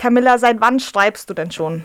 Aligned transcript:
Camilla, 0.00 0.38
seit 0.38 0.62
wann 0.62 0.80
schreibst 0.80 1.28
du 1.28 1.34
denn 1.34 1.50
schon? 1.50 1.84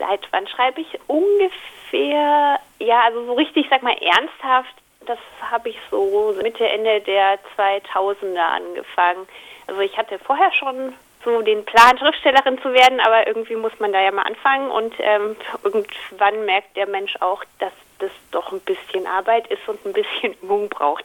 Seit 0.00 0.20
wann 0.32 0.48
schreibe 0.48 0.80
ich? 0.80 0.98
Ungefähr, 1.06 2.58
ja, 2.80 3.02
also 3.04 3.24
so 3.26 3.34
richtig, 3.34 3.68
sag 3.70 3.84
mal, 3.84 3.96
ernsthaft, 4.00 4.74
das 5.06 5.18
habe 5.40 5.68
ich 5.68 5.78
so 5.92 6.34
Mitte, 6.42 6.66
Ende 6.66 7.00
der 7.02 7.38
2000er 7.56 8.36
angefangen. 8.36 9.28
Also 9.68 9.80
ich 9.80 9.96
hatte 9.96 10.18
vorher 10.18 10.52
schon 10.52 10.92
so 11.24 11.40
den 11.42 11.64
Plan, 11.64 11.96
Schriftstellerin 11.98 12.60
zu 12.60 12.72
werden, 12.72 12.98
aber 12.98 13.28
irgendwie 13.28 13.54
muss 13.54 13.78
man 13.78 13.92
da 13.92 14.02
ja 14.02 14.10
mal 14.10 14.22
anfangen 14.22 14.72
und 14.72 14.94
ähm, 14.98 15.36
irgendwann 15.62 16.44
merkt 16.44 16.76
der 16.76 16.88
Mensch 16.88 17.14
auch, 17.20 17.44
dass 17.60 17.72
das 18.00 18.10
doch 18.32 18.50
ein 18.50 18.60
bisschen 18.60 19.06
Arbeit 19.06 19.46
ist 19.52 19.66
und 19.68 19.86
ein 19.86 19.92
bisschen 19.92 20.34
Übung 20.42 20.68
braucht. 20.68 21.04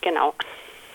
Genau. 0.00 0.34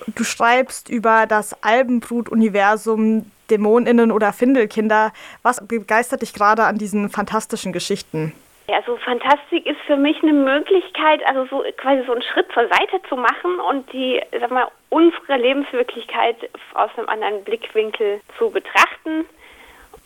Du 0.08 0.26
schreibst 0.26 0.90
über 0.90 1.26
das 1.26 1.64
Albenbrut-Universum 1.64 3.32
Dämoninnen 3.50 4.12
oder 4.12 4.34
Findelkinder. 4.34 5.12
Was 5.44 5.66
begeistert 5.66 6.22
dich 6.22 6.34
gerade 6.34 6.64
an 6.64 6.78
diesen 6.78 7.10
fantastischen 7.10 7.74
Geschichten? 7.74 8.34
Ja, 8.68 8.82
so 8.84 8.98
Fantastik 8.98 9.66
ist 9.68 9.80
für 9.86 9.96
mich 9.96 10.22
eine 10.24 10.34
Möglichkeit, 10.34 11.26
also 11.28 11.46
so 11.46 11.64
quasi 11.78 12.04
so 12.06 12.14
einen 12.14 12.24
Schritt 12.24 12.52
zur 12.52 12.68
Seite 12.68 13.00
zu 13.08 13.16
machen 13.16 13.60
und 13.70 13.92
die, 13.94 14.20
sag 14.40 14.50
mal, 14.50 14.68
unsere 14.90 15.38
Lebenswirklichkeit 15.38 16.50
aus 16.74 16.90
einem 16.98 17.08
anderen 17.08 17.44
Blickwinkel 17.44 18.22
zu 18.40 18.50
betrachten. 18.50 19.26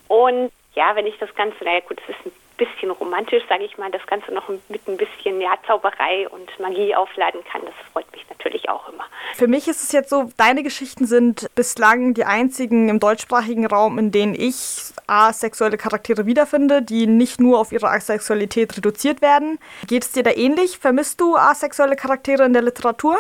Und 0.10 0.52
ja, 0.76 0.94
wenn 0.96 1.08
ich 1.08 1.18
das 1.20 1.34
Ganze, 1.36 1.64
naja 1.64 1.80
gut, 1.88 2.02
es 2.04 2.16
ist 2.16 2.26
ein 2.26 2.32
bisschen 2.58 2.92
romantisch, 2.92 3.44
sage 3.48 3.64
ich 3.64 3.78
mal, 3.78 3.92
das 3.92 4.06
Ganze 4.08 4.34
noch 4.34 4.50
mit 4.68 4.86
ein 4.90 4.98
bisschen 4.98 5.40
ja, 5.40 5.54
Zauberei 5.66 6.28
und 6.28 6.60
Magie 6.60 6.94
aufladen 6.96 7.42
kann, 7.50 7.62
das 7.64 7.76
freut 7.94 8.09
mich 8.09 8.09
natürlich 8.50 8.70
auch 8.70 8.90
immer. 8.90 9.06
Für 9.36 9.48
mich 9.48 9.68
ist 9.68 9.84
es 9.84 9.92
jetzt 9.92 10.10
so, 10.10 10.30
deine 10.38 10.64
Geschichten 10.64 11.06
sind 11.06 11.48
bislang 11.56 12.14
die 12.14 12.26
einzigen 12.26 12.90
im 12.90 13.00
deutschsprachigen 13.00 13.66
Raum, 13.66 14.00
in 14.00 14.12
denen 14.12 14.36
ich 14.36 14.92
asexuelle 15.08 15.78
Charaktere 15.78 16.26
wiederfinde, 16.26 16.82
die 16.82 17.08
nicht 17.08 17.40
nur 17.40 17.60
auf 17.60 17.72
ihre 17.72 17.90
Asexualität 17.90 18.76
reduziert 18.78 19.22
werden. 19.22 19.60
Geht 19.88 20.04
es 20.04 20.12
dir 20.12 20.24
da 20.24 20.32
ähnlich? 20.32 20.78
Vermisst 20.80 21.22
du 21.22 21.36
asexuelle 21.36 21.96
Charaktere 21.96 22.44
in 22.44 22.54
der 22.54 22.62
Literatur? 22.62 23.20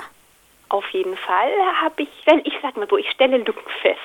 Auf 0.70 0.88
jeden 0.90 1.18
Fall 1.18 1.52
habe 1.82 2.04
ich, 2.04 2.10
ich 2.44 2.54
sag 2.62 2.78
mal 2.78 2.88
so, 2.88 2.98
ich 2.98 3.10
stelle 3.12 3.38
Lücken 3.38 3.70
fest. 3.82 4.00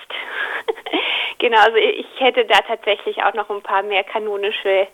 genau, 1.38 1.58
also 1.58 1.76
ich 1.76 2.06
hätte 2.18 2.44
da 2.46 2.58
tatsächlich 2.60 3.22
auch 3.22 3.34
noch 3.34 3.50
ein 3.50 3.62
paar 3.62 3.82
mehr 3.82 4.04
kanonische 4.04 4.86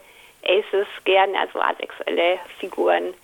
Aces 0.44 0.88
gern, 1.04 1.36
also 1.36 1.60
asexuelle 1.60 2.38
Figuren, 2.58 3.14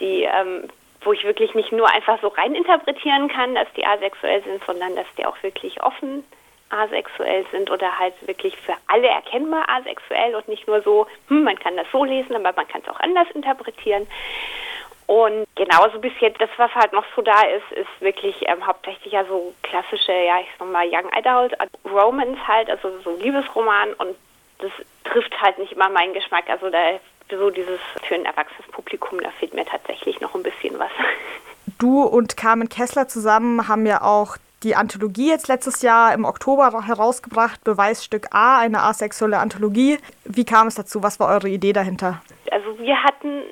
die, 0.00 0.22
ähm, 0.22 0.68
wo 1.04 1.12
ich 1.12 1.24
wirklich 1.24 1.54
nicht 1.54 1.72
nur 1.72 1.88
einfach 1.88 2.20
so 2.20 2.28
rein 2.28 2.54
interpretieren 2.54 3.28
kann, 3.28 3.54
dass 3.54 3.66
die 3.76 3.86
asexuell 3.86 4.42
sind, 4.42 4.64
sondern 4.64 4.96
dass 4.96 5.06
die 5.16 5.26
auch 5.26 5.40
wirklich 5.42 5.82
offen 5.82 6.24
asexuell 6.70 7.44
sind 7.52 7.70
oder 7.70 7.98
halt 7.98 8.14
wirklich 8.26 8.56
für 8.56 8.74
alle 8.88 9.08
erkennbar 9.08 9.68
asexuell 9.68 10.34
und 10.34 10.48
nicht 10.48 10.66
nur 10.66 10.82
so, 10.82 11.06
hm, 11.28 11.44
man 11.44 11.58
kann 11.58 11.76
das 11.76 11.86
so 11.92 12.04
lesen, 12.04 12.34
aber 12.34 12.52
man 12.52 12.68
kann 12.68 12.82
es 12.82 12.88
auch 12.88 13.00
anders 13.00 13.30
interpretieren. 13.34 14.06
Und 15.06 15.46
genauso 15.54 15.98
bis 15.98 16.12
jetzt, 16.20 16.40
das, 16.40 16.48
was 16.56 16.74
halt 16.74 16.92
noch 16.94 17.04
so 17.14 17.20
da 17.20 17.42
ist, 17.42 17.72
ist 17.72 18.00
wirklich 18.00 18.36
ähm, 18.48 18.66
hauptsächlich 18.66 19.12
ja 19.12 19.24
so 19.26 19.52
klassische, 19.62 20.12
ja, 20.12 20.40
ich 20.40 20.48
sag 20.58 20.68
mal, 20.68 20.86
Young 20.86 21.12
Adult 21.12 21.54
Romance 21.84 22.38
halt, 22.48 22.70
also 22.70 22.90
so 23.00 23.14
Liebesroman 23.16 23.92
und 23.94 24.16
das 24.58 24.72
trifft 25.04 25.38
halt 25.42 25.58
nicht 25.58 25.72
immer 25.72 25.90
meinen 25.90 26.14
Geschmack. 26.14 26.48
Also 26.48 26.70
da 26.70 26.98
so 27.30 27.50
dieses 27.50 27.80
für 28.06 28.14
ein 28.14 28.24
erwachsenes 28.24 28.66
Publikum, 28.70 29.20
da 29.20 29.30
fehlt 29.30 29.54
mir 29.54 29.64
tatsächlich 29.64 30.20
noch 30.20 30.34
ein 30.34 30.42
bisschen 30.42 30.78
was. 30.78 30.90
Du 31.78 32.02
und 32.02 32.36
Carmen 32.36 32.68
Kessler 32.68 33.08
zusammen 33.08 33.68
haben 33.68 33.86
ja 33.86 34.02
auch 34.02 34.36
die 34.64 34.76
Anthologie 34.76 35.28
jetzt 35.28 35.48
letztes 35.48 35.82
Jahr 35.82 36.12
im 36.12 36.24
Oktober 36.24 36.86
herausgebracht, 36.86 37.64
Beweisstück 37.64 38.28
A, 38.32 38.58
eine 38.58 38.82
asexuelle 38.82 39.38
Anthologie. 39.38 39.98
Wie 40.24 40.44
kam 40.44 40.66
es 40.66 40.74
dazu? 40.74 41.02
Was 41.02 41.18
war 41.20 41.28
eure 41.28 41.48
Idee 41.48 41.72
dahinter? 41.72 42.22
Also 42.50 42.78
wir 42.78 43.02
hatten 43.02 43.42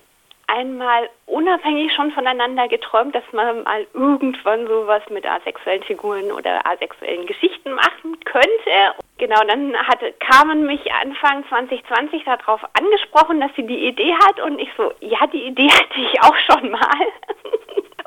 einmal 0.53 1.09
unabhängig 1.27 1.93
schon 1.95 2.13
voneinander 2.13 2.69
geträumt, 2.69 3.15
dass 3.15 3.25
man 3.33 3.63
mal 3.63 3.87
irgendwann 3.95 4.67
sowas 4.67 5.03
mit 5.11 5.27
asexuellen 5.27 5.83
Figuren 5.83 6.31
oder 6.31 6.65
asexuellen 6.67 7.27
Geschichten 7.27 7.73
machen 7.73 8.19
könnte. 8.25 8.95
Genau, 9.19 9.43
dann 9.47 9.77
hatte 9.77 10.13
Carmen 10.21 10.67
mich 10.67 10.93
Anfang 10.93 11.45
2020 11.49 12.25
darauf 12.25 12.61
angesprochen, 12.75 13.41
dass 13.41 13.51
sie 13.57 13.67
die 13.67 13.87
Idee 13.87 14.13
hat 14.27 14.41
und 14.41 14.59
ich 14.59 14.69
so, 14.77 14.93
ja, 15.01 15.27
die 15.27 15.45
Idee 15.45 15.69
hatte 15.71 16.01
ich 16.01 16.23
auch 16.23 16.37
schon 16.37 16.71
mal. 16.71 16.81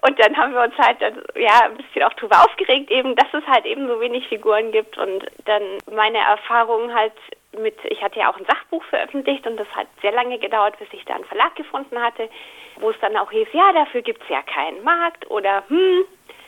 Und 0.07 0.19
dann 0.19 0.37
haben 0.37 0.53
wir 0.53 0.61
uns 0.61 0.77
halt 0.77 1.01
dann, 1.01 1.19
ja 1.35 1.61
ein 1.63 1.77
bisschen 1.77 2.03
auch 2.03 2.13
drüber 2.13 2.43
aufgeregt, 2.43 2.91
eben, 2.91 3.15
dass 3.15 3.33
es 3.33 3.43
halt 3.47 3.65
eben 3.65 3.87
so 3.87 3.99
wenig 3.99 4.27
Figuren 4.27 4.71
gibt 4.71 4.99
und 4.99 5.25
dann 5.45 5.63
meine 5.91 6.19
Erfahrungen 6.19 6.93
halt 6.93 7.13
mit, 7.57 7.75
ich 7.85 8.01
hatte 8.01 8.19
ja 8.19 8.31
auch 8.31 8.37
ein 8.37 8.45
Sachbuch 8.45 8.83
veröffentlicht 8.85 9.45
und 9.47 9.57
das 9.57 9.67
hat 9.75 9.87
sehr 10.01 10.11
lange 10.11 10.39
gedauert, 10.39 10.77
bis 10.79 10.87
ich 10.91 11.05
da 11.05 11.15
einen 11.15 11.25
Verlag 11.25 11.55
gefunden 11.55 12.01
hatte, 12.01 12.29
wo 12.77 12.89
es 12.89 12.99
dann 13.01 13.17
auch 13.17 13.31
hieß, 13.31 13.47
ja, 13.53 13.71
dafür 13.73 14.01
gibt 14.01 14.23
es 14.23 14.29
ja 14.29 14.41
keinen 14.41 14.83
Markt 14.83 15.29
oder 15.29 15.63
hm, 15.67 16.05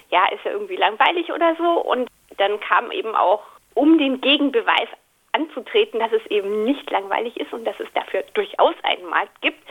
ja, 0.10 0.28
ist 0.28 0.44
ja 0.44 0.52
irgendwie 0.52 0.76
langweilig 0.76 1.32
oder 1.32 1.56
so. 1.56 1.82
Und 1.82 2.10
dann 2.38 2.60
kam 2.60 2.92
eben 2.92 3.16
auch, 3.16 3.44
um 3.74 3.98
den 3.98 4.22
Gegenbeweis 4.22 4.88
anzutreten, 5.34 6.00
dass 6.00 6.12
es 6.12 6.26
eben 6.28 6.64
nicht 6.64 6.90
langweilig 6.90 7.38
ist 7.38 7.54
und 7.54 7.66
dass 7.66 7.80
es 7.80 7.92
dafür 7.94 8.24
durchaus 8.34 8.76
einen 8.84 9.06
Markt 9.06 9.42
gibt, 9.42 9.62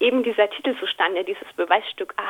eben 0.00 0.22
dieser 0.22 0.48
Titel 0.50 0.78
zustande, 0.78 1.24
dieses 1.24 1.52
Beweisstück 1.56 2.14
A. 2.16 2.22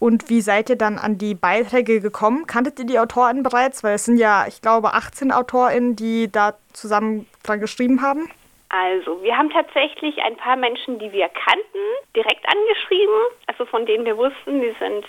Und 0.00 0.30
wie 0.30 0.40
seid 0.40 0.70
ihr 0.70 0.76
dann 0.76 0.98
an 0.98 1.18
die 1.18 1.34
Beiträge 1.34 2.00
gekommen? 2.00 2.46
Kanntet 2.46 2.78
ihr 2.78 2.86
die 2.86 2.98
AutorInnen 2.98 3.42
bereits? 3.42 3.84
Weil 3.84 3.94
es 3.94 4.06
sind 4.06 4.16
ja, 4.16 4.46
ich 4.48 4.62
glaube, 4.62 4.94
18 4.94 5.30
AutorInnen, 5.30 5.94
die 5.94 6.32
da 6.32 6.54
zusammen 6.72 7.28
dran 7.44 7.60
geschrieben 7.60 8.00
haben. 8.00 8.30
Also, 8.70 9.22
wir 9.22 9.36
haben 9.36 9.50
tatsächlich 9.50 10.16
ein 10.22 10.36
paar 10.36 10.56
Menschen, 10.56 10.98
die 10.98 11.12
wir 11.12 11.28
kannten, 11.28 11.84
direkt 12.16 12.46
angeschrieben, 12.48 13.14
also 13.46 13.66
von 13.66 13.84
denen 13.84 14.06
wir 14.06 14.16
wussten, 14.16 14.60
die 14.60 14.74
sind 14.78 15.04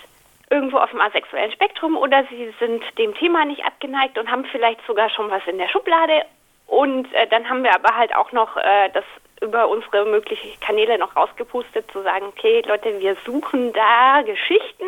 irgendwo 0.50 0.78
auf 0.78 0.90
dem 0.90 1.00
asexuellen 1.00 1.52
Spektrum 1.54 1.96
oder 1.96 2.26
sie 2.30 2.54
sind 2.60 2.84
dem 2.98 3.16
Thema 3.16 3.46
nicht 3.46 3.64
abgeneigt 3.64 4.18
und 4.18 4.30
haben 4.30 4.44
vielleicht 4.46 4.86
sogar 4.86 5.10
schon 5.10 5.30
was 5.30 5.42
in 5.48 5.58
der 5.58 5.70
Schublade. 5.70 6.26
Und 6.68 7.14
äh, 7.14 7.28
dann 7.28 7.50
haben 7.50 7.64
wir 7.64 7.74
aber 7.74 7.96
halt 7.96 8.14
auch 8.16 8.32
noch 8.34 8.58
äh, 8.58 8.90
das 8.94 9.06
über 9.42 9.68
unsere 9.68 10.06
möglichen 10.06 10.60
Kanäle 10.60 10.98
noch 10.98 11.16
rausgepustet, 11.16 11.86
zu 11.92 12.02
sagen, 12.04 12.26
okay, 12.28 12.62
Leute, 12.66 13.00
wir 13.00 13.16
suchen 13.26 13.74
da 13.74 14.22
Geschichten. 14.22 14.86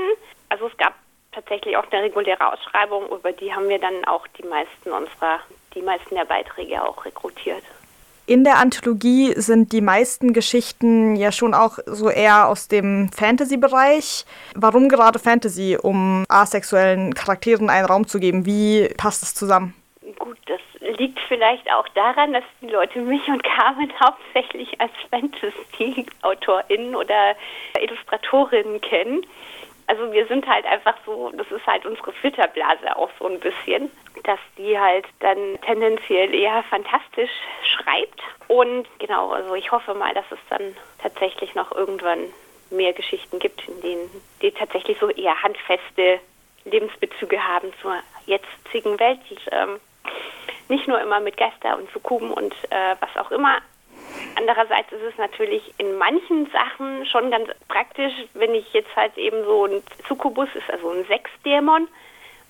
Also 0.50 0.68
es 0.68 0.78
gab 0.78 0.94
tatsächlich 1.32 1.76
auch 1.76 1.86
eine 1.92 2.04
reguläre 2.04 2.54
Ausschreibung, 2.54 3.10
über 3.10 3.32
die 3.32 3.54
haben 3.54 3.68
wir 3.68 3.80
dann 3.80 4.06
auch 4.06 4.26
die 4.28 4.48
meisten 4.48 4.92
unserer, 4.92 5.40
die 5.74 5.82
meisten 5.82 6.16
der 6.16 6.26
Beiträge 6.26 6.82
auch 6.82 7.04
rekrutiert. 7.04 7.64
In 8.26 8.46
der 8.46 8.58
Anthologie 8.58 9.34
sind 9.36 9.74
die 9.74 9.82
meisten 9.82 10.32
Geschichten 10.32 11.18
ja 11.18 11.34
schon 11.34 11.54
auch 11.54 11.80
so 11.86 12.10
eher 12.10 12.48
aus 12.48 12.70
dem 12.70 13.10
Fantasy-Bereich. 13.12 14.26
Warum 14.56 14.88
gerade 14.88 15.20
Fantasy, 15.20 15.78
um 15.82 16.24
asexuellen 16.30 17.14
Charakteren 17.14 17.70
einen 17.70 17.86
Raum 17.86 18.08
zu 18.08 18.20
geben? 18.20 18.46
Wie 18.46 18.88
passt 18.96 19.24
das 19.24 19.36
zusammen? 19.36 19.74
Liegt 20.98 21.20
vielleicht 21.28 21.72
auch 21.72 21.88
daran, 21.90 22.34
dass 22.34 22.44
die 22.62 22.68
Leute 22.68 23.00
mich 23.00 23.28
und 23.28 23.44
Carmen 23.44 23.92
hauptsächlich 24.00 24.80
als 24.80 24.92
Fantasy-AutorInnen 25.10 26.96
oder 26.96 27.36
Illustratorinnen 27.80 28.82
kennen. 28.82 29.26
Also 29.88 30.12
wir 30.14 30.26
sind 30.28 30.48
halt 30.48 30.66
einfach 30.66 30.96
so, 31.06 31.32
das 31.36 31.50
ist 31.52 31.66
halt 31.68 31.86
unsere 31.86 32.14
Filterblase 32.14 32.96
auch 32.96 33.10
so 33.20 33.28
ein 33.28 33.40
bisschen, 33.40 33.92
dass 34.24 34.40
die 34.58 34.80
halt 34.80 35.06
dann 35.20 35.60
tendenziell 35.66 36.34
eher 36.34 36.64
fantastisch 36.64 37.32
schreibt. 37.64 38.22
Und 38.48 38.88
genau, 39.00 39.32
also 39.32 39.56
ich 39.56 39.72
hoffe 39.72 39.94
mal, 39.94 40.14
dass 40.14 40.26
es 40.32 40.40
dann 40.50 40.76
tatsächlich 41.02 41.54
noch 41.56 41.72
irgendwann 41.74 42.20
mehr 42.70 42.94
Geschichten 42.94 43.40
gibt, 43.40 43.68
in 43.68 43.82
denen 43.82 44.10
die 44.42 44.52
tatsächlich 44.52 44.98
so 45.00 45.10
eher 45.10 45.42
handfeste 45.42 46.20
Lebensbezüge 46.66 47.46
haben 47.46 47.72
zur 47.82 47.96
jetzigen 48.26 49.00
Welt. 49.00 49.20
Und, 49.30 49.42
ähm, 49.52 49.80
nicht 50.70 50.88
nur 50.88 51.02
immer 51.02 51.20
mit 51.20 51.38
Geister 51.38 51.78
und 51.78 51.90
Sukuben 51.92 52.32
und 52.32 52.54
äh, 52.70 52.96
was 53.00 53.16
auch 53.18 53.32
immer. 53.32 53.58
Andererseits 54.36 54.92
ist 54.92 55.04
es 55.04 55.18
natürlich 55.18 55.74
in 55.78 55.98
manchen 55.98 56.50
Sachen 56.52 57.06
schon 57.06 57.32
ganz 57.32 57.50
praktisch, 57.68 58.14
wenn 58.34 58.54
ich 58.56 58.72
jetzt 58.74 58.96
halt 58.96 59.18
eben 59.18 59.44
so 59.46 59.66
ein 59.66 59.84
Sukubus 60.08 60.50
ist, 60.56 60.70
also 60.70 60.90
ein 60.90 61.06
Sexdämon. 61.06 61.88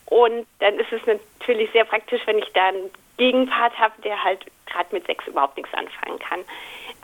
Und 0.05 0.45
dann 0.59 0.79
ist 0.79 0.91
es 0.91 1.01
natürlich 1.05 1.71
sehr 1.71 1.85
praktisch, 1.85 2.21
wenn 2.25 2.37
ich 2.37 2.51
da 2.53 2.67
einen 2.67 2.91
Gegenpart 3.17 3.77
habe, 3.77 3.93
der 4.03 4.23
halt 4.23 4.45
gerade 4.65 4.87
mit 4.91 5.05
Sex 5.05 5.25
überhaupt 5.27 5.57
nichts 5.57 5.73
anfangen 5.73 6.19
kann. 6.19 6.39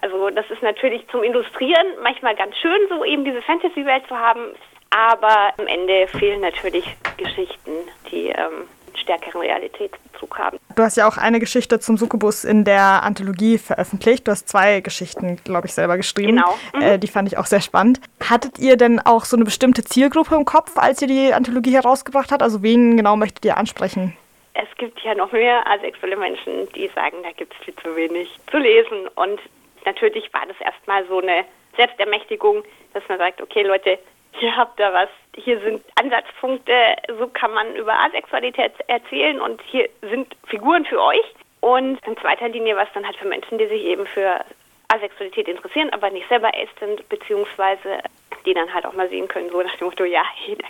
Also 0.02 0.30
das 0.30 0.50
ist 0.50 0.62
natürlich 0.62 1.08
zum 1.10 1.24
Illustrieren 1.24 1.88
manchmal 2.02 2.36
ganz 2.36 2.56
schön, 2.58 2.80
so 2.90 3.04
eben 3.04 3.26
diese 3.26 3.42
Fantasy-Welt 3.42 4.08
zu 4.08 4.18
haben. 4.18 4.54
Aber 4.92 5.54
am 5.58 5.68
Ende 5.68 6.08
fehlen 6.08 6.42
natürlich 6.42 6.86
Geschichten, 7.18 7.72
die 8.12 8.30
ähm, 8.30 8.68
stärkeren 8.96 9.42
Realitätsbezug 9.42 10.38
haben. 10.38 10.60
Du 10.76 10.84
hast 10.84 10.98
ja 10.98 11.08
auch 11.08 11.18
eine 11.18 11.40
Geschichte 11.40 11.80
zum 11.80 11.98
Succubus 11.98 12.44
in 12.44 12.64
der 12.64 13.04
Anthologie 13.04 13.58
veröffentlicht. 13.58 14.28
Du 14.28 14.32
hast 14.32 14.48
zwei 14.48 14.82
Geschichten, 14.82 15.38
glaube 15.44 15.68
ich, 15.68 15.74
selber 15.74 15.98
geschrieben. 15.98 16.38
Genau. 16.38 16.58
Mhm. 16.74 16.82
Äh, 16.82 16.98
die 17.00 17.08
fand 17.08 17.28
ich 17.28 17.38
auch 17.38 17.46
sehr 17.46 17.62
spannend. 17.62 18.00
Hattet 18.28 18.60
ihr 18.60 18.78
denn 18.78 19.00
auch 19.00 19.26
so 19.26 19.36
eine 19.36 19.46
bestimmte 19.46 19.84
Zielgruppe 19.84 20.36
im 20.36 20.46
Kopf, 20.46 20.78
als 20.78 21.02
ihr 21.02 21.08
die 21.08 21.34
Anthologie 21.34 21.74
herausgebracht 21.74 22.32
habt? 22.32 22.44
Also 22.44 22.64
wen 22.64 22.98
genau 22.98 23.16
möchtet 23.16 23.46
ihr 23.46 23.58
ansprechen? 23.58 24.16
es 24.62 24.78
gibt 24.78 25.00
ja 25.02 25.16
noch 25.16 25.32
mehr 25.32 25.66
asexuelle 25.68 26.18
Menschen, 26.18 26.68
die 26.74 26.88
sagen, 26.90 27.18
da 27.24 27.32
gibt 27.32 27.54
es 27.54 27.66
viel 27.66 27.76
zu 27.76 27.96
wenig 27.96 28.30
zu 28.52 28.58
lesen. 28.58 29.08
Und 29.16 29.40
natürlich 29.86 30.32
war 30.34 30.46
das 30.46 30.60
erstmal 30.60 31.06
so 31.08 31.20
eine 31.20 31.46
Selbstermächtigung, 31.78 32.64
dass 32.94 33.04
man 33.08 33.20
sagt, 33.20 33.42
okay 33.42 33.64
Leute, 33.64 34.00
hier 34.34 34.56
habt 34.56 34.80
ihr 34.80 34.92
was, 34.94 35.10
hier 35.36 35.60
sind 35.62 35.82
Ansatzpunkte, 35.96 36.74
so 37.18 37.28
kann 37.28 37.54
man 37.54 37.76
über 37.76 37.94
Asexualität 38.00 38.74
erzählen 38.88 39.40
und 39.40 39.62
hier 39.62 39.90
sind 40.02 40.36
Figuren 40.48 40.86
für 40.86 41.02
euch. 41.02 41.24
Und 41.62 42.00
in 42.08 42.18
zweiter 42.18 42.48
Linie 42.50 42.76
was 42.76 42.88
dann 42.94 43.06
halt 43.06 43.18
für 43.18 43.28
Menschen, 43.28 43.58
die 43.58 43.68
sich 43.68 43.84
eben 43.84 44.06
für 44.08 44.40
Asexualität 44.88 45.48
interessieren, 45.48 45.90
aber 45.92 46.10
nicht 46.10 46.28
selber 46.30 46.48
ace 46.48 46.70
sind, 46.80 47.08
beziehungsweise 47.10 48.00
die 48.46 48.54
dann 48.54 48.74
halt 48.74 48.86
auch 48.86 48.94
mal 48.94 49.10
sehen 49.10 49.28
können, 49.28 49.50
so 49.52 49.62
nach 49.62 49.76
dem 49.76 49.88
Motto, 49.88 50.06
ja, 50.06 50.24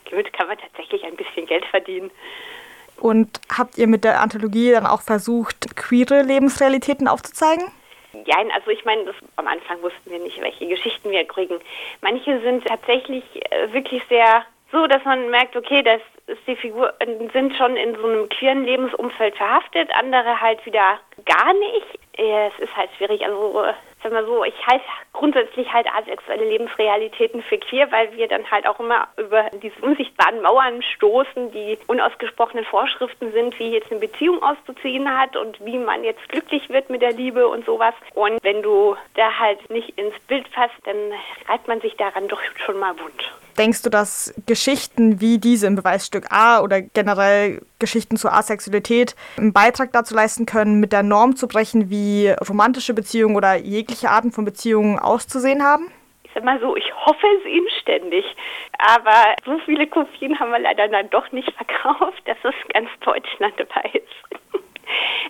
damit 0.09 0.33
kann 0.33 0.47
man 0.47 0.57
tatsächlich 0.57 1.03
ein 1.06 1.15
bisschen 1.15 1.45
Geld 1.45 1.65
verdienen. 1.65 2.09
Und 2.97 3.39
habt 3.56 3.77
ihr 3.77 3.88
mit 3.88 4.03
der 4.03 4.19
Anthologie 4.19 4.71
dann 4.71 4.85
auch 4.85 5.01
versucht, 5.01 5.75
queere 5.77 6.23
Lebensrealitäten 6.23 7.07
aufzuzeigen? 7.07 7.71
Ja, 8.25 8.38
also 8.53 8.71
ich 8.71 8.83
meine, 8.85 9.13
am 9.35 9.47
Anfang 9.47 9.81
wussten 9.81 10.09
wir 10.09 10.19
nicht, 10.19 10.41
welche 10.41 10.67
Geschichten 10.67 11.11
wir 11.11 11.25
kriegen. 11.25 11.59
Manche 12.01 12.39
sind 12.41 12.65
tatsächlich 12.65 13.23
äh, 13.51 13.71
wirklich 13.71 14.01
sehr 14.09 14.45
so, 14.71 14.88
dass 14.88 15.03
man 15.03 15.29
merkt, 15.29 15.56
okay, 15.56 15.81
das 15.81 16.01
ist 16.27 16.41
die 16.47 16.56
Figur 16.56 16.94
sind 17.33 17.56
schon 17.56 17.75
in 17.75 17.95
so 17.95 18.06
einem 18.06 18.29
queeren 18.29 18.63
Lebensumfeld 18.65 19.35
verhaftet, 19.35 19.89
andere 19.95 20.39
halt 20.39 20.63
wieder 20.65 21.00
gar 21.25 21.53
nicht. 21.53 22.00
Es 22.17 22.59
ist 22.59 22.75
halt 22.77 22.89
schwierig. 22.97 23.25
Also 23.25 23.65
sag 24.01 24.11
mal 24.11 24.25
so, 24.25 24.43
ich 24.43 24.67
halte 24.67 24.85
grundsätzlich 25.13 25.71
halt 25.71 25.87
asexuelle 25.93 26.45
Lebensrealitäten 26.45 27.41
für 27.43 27.57
queer, 27.57 27.91
weil 27.91 28.11
wir 28.15 28.27
dann 28.27 28.49
halt 28.49 28.67
auch 28.67 28.79
immer 28.79 29.07
über 29.17 29.49
diese 29.61 29.79
unsichtbaren 29.81 30.41
Mauern 30.41 30.81
stoßen, 30.81 31.51
die 31.51 31.77
unausgesprochenen 31.87 32.65
Vorschriften 32.65 33.31
sind, 33.31 33.57
wie 33.59 33.71
jetzt 33.71 33.91
eine 33.91 33.99
Beziehung 33.99 34.41
auszuziehen 34.41 35.09
hat 35.17 35.35
und 35.35 35.63
wie 35.65 35.77
man 35.77 36.03
jetzt 36.03 36.27
glücklich 36.29 36.69
wird 36.69 36.89
mit 36.89 37.01
der 37.01 37.13
Liebe 37.13 37.47
und 37.47 37.65
sowas. 37.65 37.93
Und 38.13 38.43
wenn 38.43 38.61
du 38.61 38.95
da 39.15 39.39
halt 39.39 39.69
nicht 39.69 39.97
ins 39.97 40.17
Bild 40.27 40.47
fasst, 40.49 40.75
dann 40.85 41.13
reibt 41.47 41.67
man 41.67 41.81
sich 41.81 41.95
daran 41.97 42.27
doch 42.27 42.41
schon 42.65 42.79
mal 42.79 42.97
wund. 42.99 43.31
Denkst 43.59 43.81
du, 43.81 43.89
dass 43.89 44.33
Geschichten 44.45 45.19
wie 45.19 45.38
diese 45.38 45.67
im 45.67 45.75
Beweisstück 45.75 46.31
A 46.31 46.61
oder 46.61 46.81
generell 46.81 47.61
Geschichten 47.77 48.15
zur 48.15 48.31
Asexualität 48.31 49.17
einen 49.38 49.51
Beitrag 49.51 49.91
dazu 49.91 50.15
leisten 50.15 50.45
können, 50.45 50.79
mit 50.79 50.94
der 50.94 51.03
Norm 51.03 51.35
zu 51.35 51.45
brechen, 51.50 51.89
wie 51.89 52.29
romantische 52.47 52.94
Beziehungen 52.94 53.35
oder 53.35 53.56
jegliche 53.56 54.11
Arten 54.11 54.31
von 54.31 54.45
Beziehungen 54.45 54.97
auszusehen 54.97 55.61
haben? 55.61 55.91
Ich 56.23 56.31
sag 56.33 56.45
mal 56.45 56.57
so, 56.61 56.77
ich 56.77 56.89
hoffe 57.06 57.27
es 57.39 57.51
inständig. 57.51 58.23
Aber 58.77 59.35
so 59.44 59.59
viele 59.65 59.88
Kopien 59.88 60.39
haben 60.39 60.51
wir 60.51 60.59
leider 60.59 60.88
dann 60.88 61.09
doch 61.09 61.29
nicht 61.33 61.51
verkauft, 61.51 62.21
dass 62.25 62.38
es 62.44 62.56
ganz 62.73 62.89
Deutschland 63.01 63.56
dabei 63.57 63.89
ist. 63.91 64.63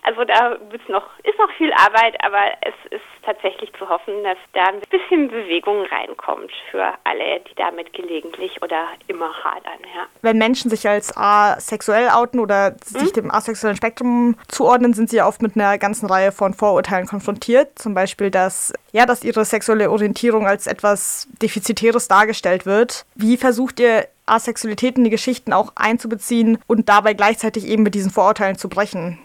Also 0.03 0.23
da 0.23 0.57
noch, 0.87 1.03
ist 1.23 1.37
noch 1.37 1.51
viel 1.57 1.71
Arbeit, 1.73 2.15
aber 2.23 2.51
es 2.61 2.73
ist 2.91 3.01
tatsächlich 3.23 3.71
zu 3.73 3.87
hoffen, 3.87 4.23
dass 4.23 4.37
da 4.53 4.63
ein 4.65 4.79
bisschen 4.89 5.27
Bewegung 5.27 5.85
reinkommt 5.85 6.51
für 6.71 6.93
alle, 7.03 7.41
die 7.41 7.55
damit 7.55 7.93
gelegentlich 7.93 8.61
oder 8.61 8.87
immer 9.07 9.31
hadern. 9.43 9.79
Ja. 9.95 10.07
Wenn 10.21 10.37
Menschen 10.37 10.69
sich 10.69 10.87
als 10.87 11.15
asexuell 11.15 12.09
outen 12.09 12.39
oder 12.39 12.75
sich 12.83 13.09
hm? 13.09 13.13
dem 13.13 13.31
asexuellen 13.31 13.77
Spektrum 13.77 14.35
zuordnen, 14.47 14.93
sind 14.93 15.09
sie 15.09 15.17
ja 15.17 15.27
oft 15.27 15.41
mit 15.41 15.55
einer 15.55 15.77
ganzen 15.77 16.07
Reihe 16.07 16.31
von 16.31 16.53
Vorurteilen 16.53 17.07
konfrontiert. 17.07 17.77
Zum 17.77 17.93
Beispiel, 17.93 18.31
dass, 18.31 18.73
ja, 18.91 19.05
dass 19.05 19.23
ihre 19.23 19.45
sexuelle 19.45 19.91
Orientierung 19.91 20.47
als 20.47 20.65
etwas 20.65 21.27
Defizitäres 21.41 22.07
dargestellt 22.07 22.65
wird. 22.65 23.05
Wie 23.15 23.37
versucht 23.37 23.79
ihr 23.79 24.07
Asexualität 24.25 24.97
in 24.97 25.03
die 25.03 25.09
Geschichten 25.09 25.53
auch 25.53 25.73
einzubeziehen 25.75 26.59
und 26.67 26.89
dabei 26.89 27.13
gleichzeitig 27.13 27.67
eben 27.67 27.83
mit 27.83 27.95
diesen 27.95 28.11
Vorurteilen 28.11 28.57
zu 28.57 28.69
brechen? 28.69 29.19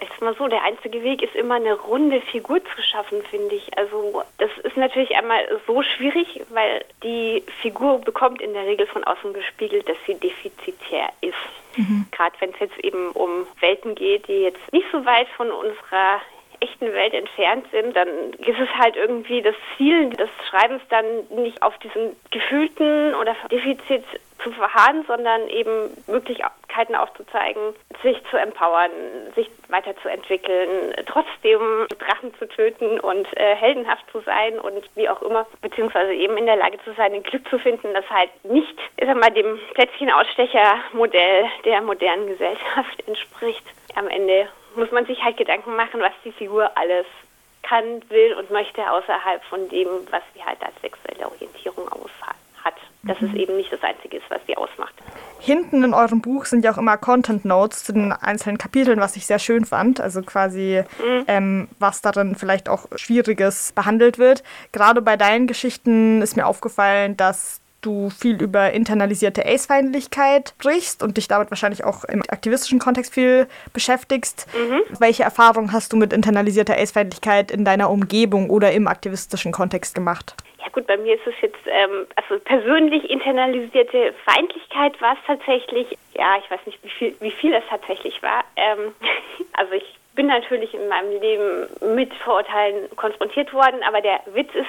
Ja, 0.00 0.08
ist 0.08 0.20
mal 0.20 0.34
so, 0.34 0.48
der 0.48 0.62
einzige 0.62 1.02
Weg 1.02 1.22
ist 1.22 1.34
immer 1.34 1.56
eine 1.56 1.74
runde 1.74 2.20
Figur 2.20 2.60
zu 2.64 2.82
schaffen, 2.82 3.22
finde 3.24 3.54
ich. 3.54 3.76
Also 3.76 4.22
das 4.38 4.50
ist 4.62 4.76
natürlich 4.76 5.14
einmal 5.16 5.40
so 5.66 5.82
schwierig, 5.82 6.42
weil 6.50 6.84
die 7.02 7.42
Figur 7.60 7.98
bekommt 8.00 8.40
in 8.40 8.52
der 8.52 8.66
Regel 8.66 8.86
von 8.86 9.04
außen 9.04 9.32
gespiegelt, 9.32 9.88
dass 9.88 9.96
sie 10.06 10.14
defizitär 10.14 11.10
ist. 11.20 11.34
Mhm. 11.76 12.06
Gerade 12.10 12.34
wenn 12.40 12.50
es 12.50 12.60
jetzt 12.60 12.78
eben 12.78 13.10
um 13.12 13.46
Welten 13.60 13.94
geht, 13.94 14.28
die 14.28 14.42
jetzt 14.42 14.72
nicht 14.72 14.86
so 14.90 15.04
weit 15.04 15.28
von 15.36 15.50
unserer 15.50 16.20
echten 16.60 16.92
Welt 16.92 17.14
entfernt 17.14 17.66
sind, 17.70 17.96
dann 17.96 18.08
ist 18.38 18.58
es 18.58 18.68
halt 18.78 18.96
irgendwie 18.96 19.40
das 19.42 19.54
Ziel 19.76 20.10
des 20.10 20.28
Schreibens 20.48 20.82
dann 20.90 21.04
nicht 21.30 21.62
auf 21.62 21.76
diesem 21.78 22.14
gefühlten 22.30 23.14
oder 23.14 23.34
Defizit 23.50 24.04
zu 24.42 24.52
verharren, 24.52 25.04
sondern 25.06 25.48
eben 25.48 25.90
Möglichkeiten 26.80 26.94
aufzuzeigen, 26.94 27.74
sich 28.02 28.16
zu 28.30 28.36
empowern, 28.36 28.90
sich 29.34 29.50
weiterzuentwickeln, 29.68 30.94
trotzdem 31.06 31.86
Drachen 31.98 32.34
zu 32.38 32.48
töten 32.48 33.00
und 33.00 33.26
äh, 33.36 33.54
heldenhaft 33.54 34.04
zu 34.10 34.20
sein 34.20 34.58
und 34.58 34.88
wie 34.94 35.08
auch 35.08 35.22
immer, 35.22 35.46
beziehungsweise 35.60 36.12
eben 36.12 36.36
in 36.36 36.46
der 36.46 36.56
Lage 36.56 36.78
zu 36.84 36.92
sein, 36.94 37.12
ein 37.12 37.22
Glück 37.22 37.48
zu 37.48 37.58
finden, 37.58 37.92
das 37.94 38.08
halt 38.10 38.30
nicht, 38.44 38.76
ich 38.96 39.06
sag 39.06 39.16
mal, 39.16 39.30
dem 39.30 39.58
Plätzchenausstecher-Modell 39.74 41.46
der 41.64 41.82
modernen 41.82 42.26
Gesellschaft 42.28 43.02
entspricht. 43.06 43.64
Am 43.94 44.08
Ende 44.08 44.48
muss 44.76 44.90
man 44.90 45.06
sich 45.06 45.22
halt 45.22 45.36
Gedanken 45.36 45.76
machen, 45.76 46.00
was 46.00 46.12
die 46.24 46.32
Figur 46.32 46.70
alles 46.76 47.06
kann, 47.62 48.02
will 48.08 48.34
und 48.34 48.50
möchte 48.50 48.90
außerhalb 48.90 49.42
von 49.44 49.68
dem, 49.68 49.88
was 50.10 50.22
sie 50.34 50.42
halt 50.42 50.62
als 50.62 50.80
sexuelle 50.80 51.26
Orientierung 51.26 51.88
aushat 51.88 52.36
dass 53.02 53.20
es 53.22 53.32
eben 53.34 53.56
nicht 53.56 53.72
das 53.72 53.82
Einzige 53.82 54.18
ist, 54.18 54.30
was 54.30 54.40
sie 54.46 54.56
ausmacht. 54.56 54.94
Hinten 55.40 55.82
in 55.82 55.94
eurem 55.94 56.20
Buch 56.20 56.44
sind 56.44 56.64
ja 56.64 56.72
auch 56.72 56.78
immer 56.78 56.96
Content 56.96 57.44
Notes 57.44 57.84
zu 57.84 57.92
den 57.92 58.12
einzelnen 58.12 58.58
Kapiteln, 58.58 59.00
was 59.00 59.16
ich 59.16 59.26
sehr 59.26 59.38
schön 59.38 59.64
fand. 59.64 60.00
Also 60.00 60.22
quasi, 60.22 60.84
mhm. 60.98 61.24
ähm, 61.26 61.68
was 61.78 62.02
darin 62.02 62.34
vielleicht 62.34 62.68
auch 62.68 62.86
Schwieriges 62.94 63.72
behandelt 63.72 64.18
wird. 64.18 64.42
Gerade 64.72 65.02
bei 65.02 65.16
deinen 65.16 65.46
Geschichten 65.46 66.20
ist 66.22 66.36
mir 66.36 66.46
aufgefallen, 66.46 67.16
dass 67.16 67.60
du 67.80 68.10
viel 68.10 68.42
über 68.42 68.72
internalisierte 68.72 69.46
Ace-Feindlichkeit 69.46 70.54
sprichst 70.58 71.02
und 71.02 71.16
dich 71.16 71.28
damit 71.28 71.50
wahrscheinlich 71.50 71.84
auch 71.84 72.04
im 72.04 72.22
aktivistischen 72.28 72.78
Kontext 72.78 73.14
viel 73.14 73.46
beschäftigst. 73.72 74.46
Mhm. 74.54 74.82
Welche 74.98 75.22
Erfahrungen 75.22 75.72
hast 75.72 75.92
du 75.92 75.96
mit 75.96 76.12
internalisierter 76.12 76.76
Ace-Feindlichkeit 76.76 77.50
in 77.50 77.64
deiner 77.64 77.90
Umgebung 77.90 78.50
oder 78.50 78.72
im 78.72 78.86
aktivistischen 78.86 79.52
Kontext 79.52 79.94
gemacht? 79.94 80.34
Ja 80.62 80.68
gut, 80.72 80.86
bei 80.86 80.96
mir 80.96 81.14
ist 81.14 81.26
es 81.26 81.34
jetzt, 81.40 81.66
ähm, 81.66 82.06
also 82.16 82.38
persönlich 82.44 83.08
internalisierte 83.08 84.14
Feindlichkeit 84.24 85.00
war 85.00 85.14
es 85.14 85.18
tatsächlich, 85.26 85.96
ja, 86.14 86.36
ich 86.38 86.50
weiß 86.50 86.60
nicht, 86.66 86.82
wie 86.82 86.90
viel, 86.90 87.16
wie 87.20 87.30
viel 87.30 87.54
es 87.54 87.64
tatsächlich 87.70 88.22
war. 88.22 88.44
Ähm, 88.56 88.94
also 89.54 89.72
ich 89.72 89.98
bin 90.14 90.26
natürlich 90.26 90.74
in 90.74 90.88
meinem 90.88 91.18
Leben 91.20 91.94
mit 91.94 92.12
Vorurteilen 92.14 92.94
konfrontiert 92.96 93.52
worden, 93.52 93.82
aber 93.86 94.00
der 94.00 94.20
Witz 94.26 94.54
ist, 94.54 94.68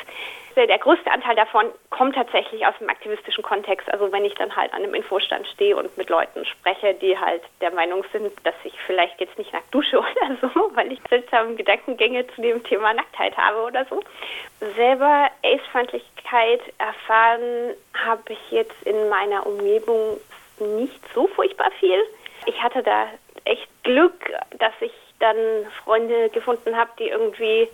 der 0.55 0.77
größte 0.77 1.11
Anteil 1.11 1.35
davon 1.35 1.67
kommt 1.89 2.15
tatsächlich 2.15 2.65
aus 2.65 2.73
dem 2.79 2.89
aktivistischen 2.89 3.43
Kontext. 3.43 3.91
Also 3.91 4.11
wenn 4.11 4.25
ich 4.25 4.33
dann 4.35 4.55
halt 4.55 4.73
an 4.73 4.83
einem 4.83 4.93
Infostand 4.93 5.47
stehe 5.47 5.75
und 5.75 5.95
mit 5.97 6.09
Leuten 6.09 6.45
spreche, 6.45 6.93
die 6.95 7.17
halt 7.17 7.41
der 7.61 7.71
Meinung 7.71 8.03
sind, 8.11 8.31
dass 8.43 8.55
ich 8.63 8.73
vielleicht 8.85 9.19
jetzt 9.19 9.37
nicht 9.37 9.53
nackt 9.53 9.73
dusche 9.73 9.99
oder 9.99 10.37
so, 10.41 10.71
weil 10.75 10.91
ich 10.91 10.99
seltsame 11.09 11.55
Gedankengänge 11.55 12.27
zu 12.35 12.41
dem 12.41 12.63
Thema 12.63 12.93
Nacktheit 12.93 13.35
habe 13.37 13.61
oder 13.63 13.85
so. 13.85 14.01
Selber 14.75 15.29
Ace-Feindlichkeit 15.43 16.61
erfahren 16.77 17.75
habe 17.93 18.33
ich 18.33 18.51
jetzt 18.51 18.81
in 18.83 19.09
meiner 19.09 19.45
Umgebung 19.45 20.19
nicht 20.59 21.01
so 21.13 21.27
furchtbar 21.27 21.71
viel. 21.79 22.01
Ich 22.45 22.61
hatte 22.61 22.83
da 22.83 23.07
echt 23.45 23.67
Glück, 23.83 24.31
dass 24.57 24.73
ich 24.79 24.93
dann 25.19 25.35
Freunde 25.83 26.29
gefunden 26.29 26.75
habe, 26.75 26.91
die 26.99 27.09
irgendwie 27.09 27.69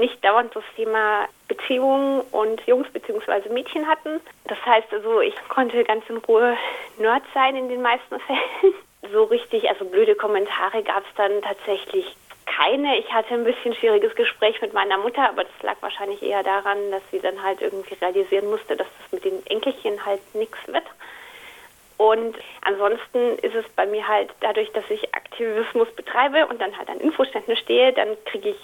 nicht 0.00 0.24
dauernd 0.24 0.54
das 0.56 0.64
Thema 0.74 1.28
Beziehungen 1.46 2.22
und 2.32 2.60
Jungs 2.66 2.88
bzw. 2.92 3.48
Mädchen 3.50 3.86
hatten. 3.86 4.20
Das 4.44 4.58
heißt 4.66 4.92
also, 4.92 5.20
ich 5.20 5.34
konnte 5.48 5.84
ganz 5.84 6.04
in 6.08 6.16
Ruhe 6.16 6.56
Nerd 6.98 7.22
sein 7.32 7.54
in 7.54 7.68
den 7.68 7.82
meisten 7.82 8.18
Fällen. 8.26 8.74
So 9.12 9.24
richtig, 9.24 9.68
also 9.68 9.84
blöde 9.84 10.14
Kommentare 10.14 10.82
gab 10.82 11.04
es 11.04 11.14
dann 11.16 11.40
tatsächlich 11.42 12.16
keine. 12.46 12.98
Ich 12.98 13.12
hatte 13.12 13.34
ein 13.34 13.44
bisschen 13.44 13.74
schwieriges 13.74 14.14
Gespräch 14.14 14.60
mit 14.60 14.72
meiner 14.72 14.98
Mutter, 14.98 15.28
aber 15.28 15.44
das 15.44 15.62
lag 15.62 15.76
wahrscheinlich 15.80 16.22
eher 16.22 16.42
daran, 16.42 16.90
dass 16.90 17.02
sie 17.10 17.20
dann 17.20 17.42
halt 17.42 17.62
irgendwie 17.62 17.94
realisieren 17.94 18.50
musste, 18.50 18.76
dass 18.76 18.86
das 18.98 19.12
mit 19.12 19.24
den 19.24 19.46
Enkelchen 19.46 20.04
halt 20.04 20.20
nichts 20.34 20.58
wird. 20.66 20.84
Und 21.96 22.36
ansonsten 22.62 23.38
ist 23.38 23.54
es 23.54 23.68
bei 23.76 23.86
mir 23.86 24.06
halt 24.06 24.30
dadurch, 24.40 24.72
dass 24.72 24.88
ich 24.90 25.14
Aktivismus 25.14 25.90
betreibe 25.92 26.46
und 26.46 26.60
dann 26.60 26.76
halt 26.76 26.88
an 26.88 26.98
Infoständen 26.98 27.56
stehe, 27.56 27.92
dann 27.92 28.08
kriege 28.24 28.50
ich 28.50 28.56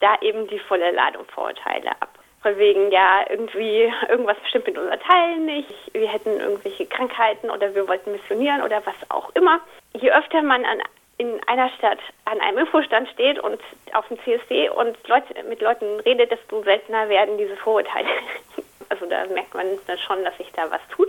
da 0.00 0.16
eben 0.20 0.46
die 0.48 0.58
volle 0.58 0.90
Ladung 0.90 1.24
Vorurteile 1.26 1.90
ab. 2.00 2.08
Von 2.42 2.56
wegen, 2.56 2.90
ja, 2.90 3.24
irgendwie, 3.28 3.92
irgendwas 4.08 4.36
stimmt 4.48 4.66
mit 4.66 4.78
unserer 4.78 4.98
Teil 4.98 5.36
nicht, 5.38 5.70
wir 5.92 6.08
hätten 6.08 6.40
irgendwelche 6.40 6.86
Krankheiten 6.86 7.50
oder 7.50 7.74
wir 7.74 7.86
wollten 7.86 8.12
missionieren 8.12 8.62
oder 8.62 8.84
was 8.86 8.94
auch 9.10 9.30
immer. 9.34 9.60
Je 9.92 10.10
öfter 10.10 10.40
man 10.40 10.64
an, 10.64 10.82
in 11.18 11.38
einer 11.46 11.68
Stadt 11.70 11.98
an 12.24 12.40
einem 12.40 12.58
Infostand 12.58 13.10
steht 13.10 13.38
und 13.38 13.60
auf 13.92 14.08
dem 14.08 14.18
CSD 14.24 14.70
und 14.70 14.96
Leute, 15.06 15.34
mit 15.50 15.60
Leuten 15.60 16.00
redet, 16.00 16.30
desto 16.30 16.62
seltener 16.62 17.10
werden 17.10 17.36
diese 17.38 17.56
Vorurteile. 17.56 18.08
Also 18.88 19.06
da 19.06 19.24
merkt 19.26 19.54
man 19.54 19.66
dann 19.86 19.98
schon, 19.98 20.24
dass 20.24 20.36
sich 20.36 20.50
da 20.50 20.68
was 20.68 20.80
tut. 20.90 21.08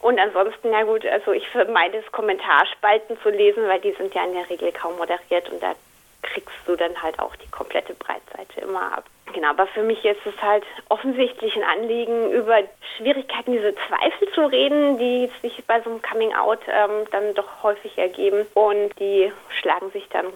Und 0.00 0.20
ansonsten, 0.20 0.70
na 0.70 0.84
gut, 0.84 1.04
also 1.04 1.32
ich 1.32 1.48
vermeide 1.48 1.98
es, 1.98 2.12
Kommentarspalten 2.12 3.18
zu 3.20 3.30
lesen, 3.30 3.66
weil 3.66 3.80
die 3.80 3.90
sind 3.90 4.14
ja 4.14 4.24
in 4.24 4.34
der 4.34 4.48
Regel 4.48 4.70
kaum 4.70 4.96
moderiert 4.96 5.50
und 5.50 5.60
da 5.60 5.74
kriegst 6.22 6.56
du 6.66 6.76
dann 6.76 7.00
halt 7.02 7.18
auch 7.18 7.34
die 7.36 7.50
komplette 7.50 7.94
Breitseite 7.94 8.60
immer 8.60 8.92
ab. 8.92 9.04
Genau, 9.32 9.50
aber 9.50 9.66
für 9.66 9.82
mich 9.82 10.04
ist 10.04 10.24
es 10.24 10.40
halt 10.40 10.64
offensichtlich 10.88 11.54
ein 11.56 11.64
Anliegen, 11.64 12.32
über 12.32 12.60
Schwierigkeiten, 12.96 13.52
diese 13.52 13.74
Zweifel 13.74 14.32
zu 14.32 14.46
reden, 14.46 14.98
die 14.98 15.30
sich 15.42 15.64
bei 15.66 15.80
so 15.82 15.90
einem 15.90 16.02
Coming-out 16.02 16.60
ähm, 16.68 17.06
dann 17.10 17.34
doch 17.34 17.62
häufig 17.62 17.98
ergeben 17.98 18.46
und 18.54 18.98
die 18.98 19.30
schlagen 19.60 19.90
sich 19.90 20.08
dann 20.08 20.26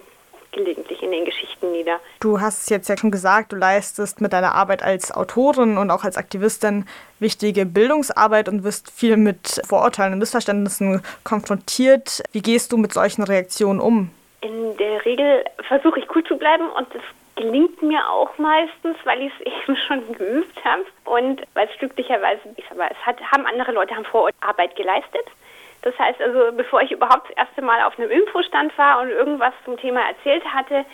gelegentlich 0.52 1.02
in 1.02 1.10
den 1.10 1.24
Geschichten 1.24 1.72
nieder. 1.72 1.98
Du 2.20 2.40
hast 2.40 2.62
es 2.62 2.68
jetzt 2.68 2.88
ja 2.88 2.96
schon 2.96 3.10
gesagt, 3.10 3.52
du 3.52 3.56
leistest 3.56 4.20
mit 4.20 4.32
deiner 4.32 4.54
Arbeit 4.54 4.82
als 4.82 5.10
Autorin 5.10 5.78
und 5.78 5.90
auch 5.90 6.04
als 6.04 6.16
Aktivistin 6.16 6.86
wichtige 7.18 7.64
Bildungsarbeit 7.66 8.48
und 8.48 8.62
wirst 8.62 8.90
viel 8.90 9.16
mit 9.16 9.62
Vorurteilen 9.66 10.12
und 10.12 10.18
Missverständnissen 10.18 11.02
konfrontiert. 11.24 12.22
Wie 12.32 12.42
gehst 12.42 12.72
du 12.72 12.76
mit 12.76 12.92
solchen 12.92 13.22
Reaktionen 13.22 13.80
um? 13.80 14.10
In 14.42 14.76
der 14.76 15.04
Regel 15.04 15.44
versuche 15.66 16.00
ich 16.00 16.14
cool 16.14 16.25
zu 16.25 16.37
bleiben 16.37 16.68
und 16.70 16.94
das 16.94 17.02
gelingt 17.37 17.80
mir 17.82 18.08
auch 18.11 18.37
meistens, 18.38 18.96
weil 19.04 19.22
ich 19.22 19.32
es 19.40 19.46
eben 19.64 19.76
schon 19.76 20.12
geübt 20.12 20.64
habe 20.64 20.84
und 21.04 21.42
weil 21.54 21.68
es 21.72 21.78
glücklicherweise, 21.78 22.40
ich 22.56 22.64
sag 22.68 22.76
mal, 22.76 22.90
es 22.90 23.06
hat, 23.06 23.20
haben 23.32 23.46
andere 23.46 23.72
Leute 23.72 23.94
haben 23.94 24.04
Vorarbeit 24.04 24.76
geleistet. 24.76 25.26
Das 25.82 25.99
heißt 25.99 26.20
also, 26.20 26.52
bevor 26.56 26.82
ich 26.82 26.92
überhaupt 26.92 27.28
das 27.30 27.37
erste 27.37 27.62
Mal 27.62 27.82
auf 27.82 27.99
einem 27.99 28.11
Infostand 28.11 28.76
war 28.78 29.00
und 29.00 29.08
irgendwas 29.08 29.52
zum 29.64 29.76
Thema 29.76 30.00
erzählt 30.08 30.44
hatte, 30.44 30.84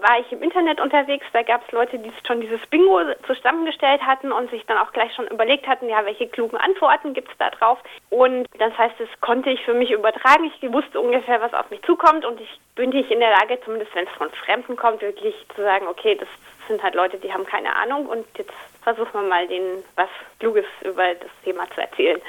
war 0.00 0.18
ich 0.20 0.32
im 0.32 0.42
Internet 0.42 0.80
unterwegs. 0.80 1.26
Da 1.32 1.42
gab 1.42 1.66
es 1.66 1.72
Leute, 1.72 1.98
die 1.98 2.12
schon 2.26 2.40
dieses 2.40 2.60
Bingo 2.68 3.00
zusammengestellt 3.26 4.02
hatten 4.02 4.32
und 4.32 4.50
sich 4.50 4.64
dann 4.66 4.78
auch 4.78 4.92
gleich 4.92 5.14
schon 5.14 5.26
überlegt 5.28 5.66
hatten, 5.66 5.88
ja, 5.88 6.04
welche 6.04 6.28
klugen 6.28 6.56
Antworten 6.56 7.14
gibt 7.14 7.30
es 7.30 7.38
da 7.38 7.50
drauf. 7.50 7.78
Und 8.10 8.46
das 8.58 8.76
heißt, 8.76 8.94
das 8.98 9.08
konnte 9.20 9.50
ich 9.50 9.62
für 9.64 9.74
mich 9.74 9.90
übertragen. 9.90 10.44
Ich 10.44 10.72
wusste 10.72 11.00
ungefähr, 11.00 11.40
was 11.40 11.54
auf 11.54 11.70
mich 11.70 11.82
zukommt 11.82 12.24
und 12.24 12.40
ich 12.40 12.60
bin 12.74 12.90
nicht 12.90 13.10
in 13.10 13.20
der 13.20 13.30
Lage, 13.30 13.60
zumindest 13.64 13.94
wenn 13.94 14.06
es 14.06 14.12
von 14.12 14.30
Fremden 14.30 14.76
kommt, 14.76 15.02
wirklich 15.02 15.34
zu 15.54 15.62
sagen, 15.62 15.86
okay, 15.86 16.14
das 16.14 16.28
sind 16.68 16.82
halt 16.82 16.94
Leute, 16.94 17.18
die 17.18 17.32
haben 17.32 17.44
keine 17.44 17.74
Ahnung 17.76 18.06
und 18.06 18.26
jetzt 18.38 18.52
versuchen 18.82 19.12
wir 19.12 19.28
mal 19.28 19.46
denen 19.46 19.84
was 19.96 20.08
Kluges 20.38 20.66
über 20.82 21.14
das 21.14 21.30
Thema 21.44 21.68
zu 21.70 21.80
erzählen. 21.80 22.20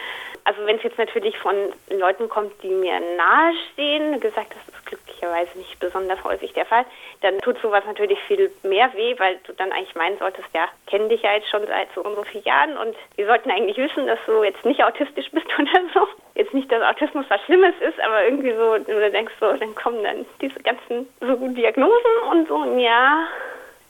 Also 0.46 0.66
wenn 0.66 0.76
es 0.76 0.84
jetzt 0.84 0.98
natürlich 0.98 1.38
von 1.38 1.56
Leuten 1.90 2.28
kommt, 2.28 2.52
die 2.64 2.70
mir 2.70 3.00
nahestehen, 3.16 4.20
gesagt, 4.20 4.54
das 4.54 4.68
ist 4.68 4.86
glücklicherweise 4.86 5.58
nicht 5.58 5.80
besonders 5.80 6.22
häufig 6.24 6.52
der 6.54 6.66
Fall, 6.66 6.86
dann 7.22 7.40
tut 7.40 7.58
sowas 7.62 7.84
natürlich 7.86 8.20
viel 8.24 8.52
mehr 8.64 8.94
weh, 8.94 9.16
weil 9.20 9.40
du 9.46 9.54
dann 9.54 9.72
eigentlich 9.72 9.96
meinen 9.96 10.18
solltest, 10.18 10.48
ja, 10.54 10.68
kennen 10.88 11.08
dich 11.08 11.22
ja 11.22 11.34
jetzt 11.34 11.50
schon 11.50 11.66
seit 11.66 11.88
so 11.96 12.04
und 12.04 12.16
so 12.16 12.24
vielen 12.24 12.44
Jahren 12.44 12.78
und 12.78 12.96
wir 13.16 13.26
sollten 13.26 13.52
eigentlich 13.52 13.78
wissen, 13.78 14.06
dass 14.06 14.20
du 14.26 14.44
jetzt 14.44 14.66
nicht 14.66 14.84
autistisch 14.84 15.32
bist 15.32 15.48
oder 15.60 15.82
so. 15.94 16.08
Jetzt 16.36 16.54
nicht, 16.54 16.70
dass 16.72 16.84
Autismus 16.84 17.26
was 17.30 17.42
Schlimmes 17.44 17.76
ist, 17.80 18.00
aber 18.02 18.26
irgendwie 18.26 18.54
so, 18.54 18.78
du 18.78 19.12
denkst 19.12 19.34
so, 19.40 19.54
dann 19.54 19.74
kommen 19.76 20.04
dann 20.04 20.26
diese 20.42 20.60
ganzen 20.60 21.08
so 21.22 21.38
guten 21.38 21.56
Diagnosen 21.56 22.16
und 22.32 22.48
so, 22.50 22.56
und 22.56 22.80
ja, 22.80 23.28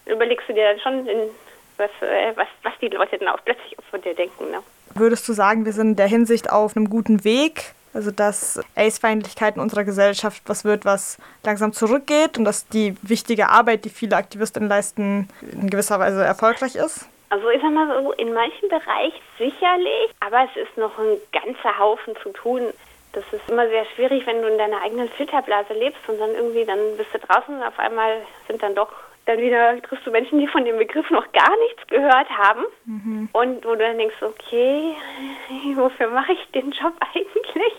überlegst 0.06 0.48
du 0.48 0.54
dir 0.54 0.74
dann 0.74 0.80
schon, 0.80 1.08
was, 1.78 1.90
äh, 2.02 2.36
was, 2.36 2.48
was 2.64 2.74
die 2.82 2.88
Leute 2.88 3.18
dann 3.18 3.30
auch 3.30 3.40
plötzlich 3.44 3.76
von 3.90 4.02
dir 4.02 4.14
denken. 4.14 4.52
Ne? 4.52 4.60
Würdest 4.96 5.28
du 5.28 5.34
sagen, 5.34 5.66
wir 5.66 5.74
sind 5.74 5.92
in 5.92 5.96
der 5.96 6.08
Hinsicht 6.08 6.52
auf 6.52 6.76
einem 6.76 6.90
guten 6.90 7.24
Weg? 7.24 7.74
Also 7.94 8.10
dass 8.10 8.60
AIDS-Feindlichkeit 8.76 9.56
in 9.56 9.62
unserer 9.62 9.84
Gesellschaft 9.84 10.42
was 10.48 10.66
wird, 10.66 10.84
was 10.84 11.20
langsam 11.44 11.74
zurückgeht 11.74 12.40
und 12.40 12.46
dass 12.46 12.68
die 12.68 12.96
wichtige 13.04 13.50
Arbeit, 13.50 13.86
die 13.86 13.90
viele 13.90 14.16
Aktivistinnen 14.16 14.68
leisten, 14.68 15.30
in 15.52 15.70
gewisser 15.70 16.00
Weise 16.00 16.24
erfolgreich 16.24 16.76
ist? 16.76 17.08
Also 17.30 17.50
ich 17.50 17.62
sag 17.62 17.72
mal 17.72 17.88
so, 18.02 18.12
in 18.14 18.34
manchen 18.34 18.70
Bereichen 18.70 19.22
sicherlich, 19.38 20.12
aber 20.20 20.46
es 20.46 20.56
ist 20.56 20.78
noch 20.78 20.98
ein 20.98 21.18
ganzer 21.32 21.78
Haufen 21.78 22.16
zu 22.22 22.30
tun. 22.30 22.62
Das 23.12 23.24
ist 23.32 23.48
immer 23.48 23.68
sehr 23.68 23.86
schwierig, 23.96 24.26
wenn 24.26 24.42
du 24.42 24.48
in 24.48 24.58
deiner 24.58 24.82
eigenen 24.82 25.08
Filterblase 25.10 25.74
lebst 25.74 26.02
und 26.08 26.20
dann 26.20 26.32
irgendwie, 26.32 26.66
dann 26.66 26.80
bist 26.98 27.14
du 27.14 27.20
draußen 27.20 27.56
und 27.56 27.64
auf 27.64 27.78
einmal 27.78 28.22
sind 28.48 28.62
dann 28.62 28.74
doch 28.74 28.92
dann 29.26 29.40
wieder 29.40 29.82
triffst 29.82 30.06
du 30.06 30.12
Menschen, 30.12 30.40
die 30.40 30.48
von 30.48 30.66
dem 30.66 30.78
Begriff 30.78 31.10
noch 31.10 31.32
gar 31.32 31.58
nichts 31.60 31.88
gehört 31.88 32.30
haben. 32.30 32.66
Mhm. 32.86 33.30
Und 33.32 33.66
wo 33.66 33.70
du 33.70 33.78
dann 33.78 33.98
denkst, 33.98 34.22
okay, 34.22 34.96
wofür 35.76 36.10
mache 36.10 36.34
ich 36.34 36.52
den 36.52 36.72
Job 36.72 36.94
eigentlich? 37.00 37.74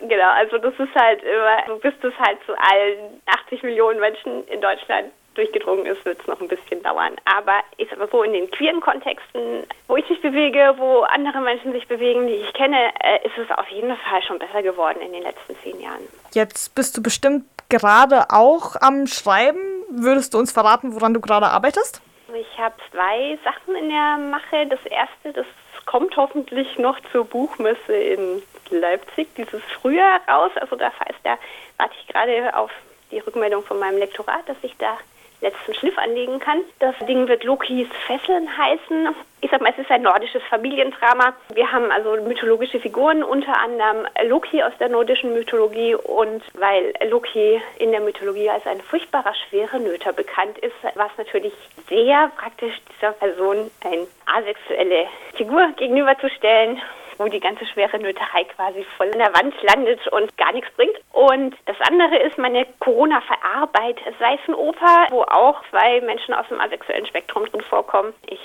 genau, 0.00 0.30
also 0.30 0.58
das 0.58 0.74
ist 0.78 0.94
halt 0.94 1.22
immer, 1.22 1.78
bis 1.78 1.94
das 2.02 2.12
halt 2.18 2.38
zu 2.44 2.52
allen 2.52 3.20
80 3.26 3.62
Millionen 3.62 4.00
Menschen 4.00 4.46
in 4.48 4.60
Deutschland 4.60 5.10
durchgedrungen 5.38 5.86
ist, 5.86 6.04
wird 6.04 6.20
es 6.20 6.26
noch 6.26 6.40
ein 6.40 6.48
bisschen 6.48 6.82
dauern. 6.82 7.16
Aber 7.24 7.60
ich 7.76 7.88
sag 7.88 7.98
mal 7.98 8.08
so, 8.10 8.22
in 8.22 8.32
den 8.32 8.50
queeren 8.50 8.80
Kontexten, 8.80 9.64
wo 9.86 9.96
ich 9.96 10.08
mich 10.10 10.20
bewege, 10.20 10.74
wo 10.76 11.02
andere 11.02 11.40
Menschen 11.40 11.72
sich 11.72 11.86
bewegen, 11.86 12.26
die 12.26 12.34
ich 12.34 12.52
kenne, 12.52 12.90
äh, 13.00 13.24
ist 13.24 13.38
es 13.38 13.50
auf 13.56 13.68
jeden 13.68 13.96
Fall 13.96 14.22
schon 14.22 14.38
besser 14.38 14.62
geworden 14.62 15.00
in 15.00 15.12
den 15.12 15.22
letzten 15.22 15.56
zehn 15.62 15.80
Jahren. 15.80 16.02
Jetzt 16.32 16.74
bist 16.74 16.96
du 16.96 17.02
bestimmt 17.02 17.44
gerade 17.68 18.30
auch 18.30 18.76
am 18.80 19.06
Schreiben. 19.06 19.60
Würdest 19.90 20.34
du 20.34 20.38
uns 20.38 20.52
verraten, 20.52 20.94
woran 20.94 21.14
du 21.14 21.20
gerade 21.20 21.46
arbeitest? 21.46 22.00
Ich 22.34 22.58
habe 22.58 22.74
zwei 22.90 23.38
Sachen 23.44 23.74
in 23.74 23.88
der 23.88 24.18
Mache. 24.18 24.66
Das 24.68 24.84
erste, 24.86 25.32
das 25.32 25.46
kommt 25.86 26.16
hoffentlich 26.16 26.78
noch 26.78 26.98
zur 27.10 27.24
Buchmesse 27.24 27.94
in 27.94 28.42
Leipzig 28.70 29.34
dieses 29.36 29.62
Frühjahr 29.80 30.20
raus. 30.28 30.50
Also 30.60 30.76
da, 30.76 30.86
heißt, 30.86 31.20
da 31.24 31.38
warte 31.78 31.94
ich 32.00 32.06
gerade 32.08 32.54
auf 32.54 32.70
die 33.10 33.18
Rückmeldung 33.18 33.64
von 33.64 33.78
meinem 33.78 33.98
Lektorat, 33.98 34.46
dass 34.46 34.58
ich 34.62 34.76
da 34.76 34.98
letzten 35.40 35.74
Schliff 35.74 35.96
anlegen 35.98 36.38
kann. 36.38 36.60
Das 36.78 36.94
Ding 37.06 37.28
wird 37.28 37.44
Lokis 37.44 37.88
Fesseln 38.06 38.48
heißen. 38.56 39.14
Ich 39.40 39.50
sag 39.50 39.60
mal, 39.60 39.70
es 39.70 39.78
ist 39.78 39.90
ein 39.90 40.02
nordisches 40.02 40.42
Familiendrama. 40.50 41.32
Wir 41.54 41.70
haben 41.70 41.90
also 41.92 42.16
mythologische 42.22 42.80
Figuren, 42.80 43.22
unter 43.22 43.56
anderem 43.60 44.06
Loki 44.24 44.62
aus 44.62 44.72
der 44.80 44.88
nordischen 44.88 45.32
Mythologie. 45.32 45.94
Und 45.94 46.42
weil 46.54 46.92
Loki 47.08 47.60
in 47.78 47.92
der 47.92 48.00
Mythologie 48.00 48.50
als 48.50 48.66
ein 48.66 48.80
furchtbarer 48.80 49.34
schwere 49.48 49.78
Nöter 49.78 50.12
bekannt 50.12 50.58
ist, 50.58 50.74
war 50.96 51.06
es 51.06 51.18
natürlich 51.18 51.52
sehr 51.88 52.30
praktisch, 52.36 52.74
dieser 52.96 53.12
Person 53.12 53.70
eine 53.84 54.06
asexuelle 54.26 55.06
Figur 55.34 55.68
gegenüberzustellen 55.76 56.80
wo 57.18 57.28
die 57.28 57.40
ganze 57.40 57.66
schwere 57.66 57.98
Nöterei 57.98 58.44
quasi 58.44 58.86
voll 58.96 59.10
an 59.12 59.18
der 59.18 59.34
Wand 59.34 59.52
landet 59.62 60.06
und 60.08 60.34
gar 60.36 60.52
nichts 60.52 60.70
bringt. 60.76 60.96
Und 61.12 61.56
das 61.66 61.76
andere 61.80 62.18
ist 62.18 62.38
meine 62.38 62.66
Corona-Verarbeit-Seifenoper, 62.80 65.08
wo 65.10 65.22
auch 65.22 65.62
zwei 65.70 66.00
Menschen 66.00 66.34
aus 66.34 66.48
dem 66.48 66.60
asexuellen 66.60 67.06
Spektrum 67.06 67.46
drin 67.46 67.62
vorkommen. 67.62 68.12
Ich 68.26 68.40